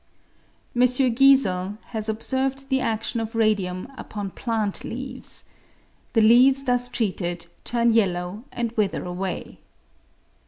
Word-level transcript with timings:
M. 0.75 0.81
Giesel 0.81 1.77
has 1.89 2.09
observed 2.09 2.69
the 2.69 2.79
adion 2.79 3.21
of 3.21 3.35
radium 3.35 3.87
upon 3.99 4.31
plant 4.31 4.83
leaves. 4.83 5.45
The 6.13 6.21
leaves 6.21 6.63
thus 6.63 6.89
treated 6.89 7.45
turn 7.63 7.93
yellow 7.93 8.45
and 8.51 8.71
wither 8.71 9.03
away. 9.05 9.59